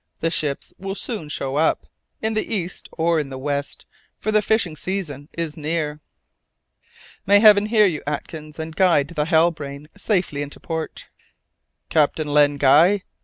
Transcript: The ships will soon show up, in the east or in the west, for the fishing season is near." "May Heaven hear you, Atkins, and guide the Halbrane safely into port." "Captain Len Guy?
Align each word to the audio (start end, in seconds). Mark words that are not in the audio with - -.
The 0.19 0.31
ships 0.31 0.73
will 0.79 0.95
soon 0.95 1.29
show 1.29 1.57
up, 1.57 1.85
in 2.23 2.33
the 2.33 2.51
east 2.51 2.89
or 2.93 3.19
in 3.19 3.29
the 3.29 3.37
west, 3.37 3.85
for 4.17 4.31
the 4.31 4.41
fishing 4.41 4.75
season 4.75 5.29
is 5.37 5.55
near." 5.55 5.99
"May 7.27 7.39
Heaven 7.39 7.67
hear 7.67 7.85
you, 7.85 8.01
Atkins, 8.07 8.57
and 8.57 8.75
guide 8.75 9.09
the 9.09 9.25
Halbrane 9.25 9.89
safely 9.95 10.41
into 10.41 10.59
port." 10.59 11.07
"Captain 11.89 12.25
Len 12.29 12.57
Guy? 12.57 13.03